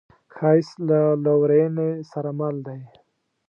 [0.35, 2.81] ښایست له لورینې سره مل دی